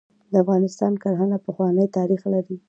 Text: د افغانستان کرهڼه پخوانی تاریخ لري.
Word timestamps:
د 0.31 0.33
افغانستان 0.43 0.93
کرهڼه 1.03 1.37
پخوانی 1.45 1.85
تاریخ 1.97 2.21
لري. 2.33 2.55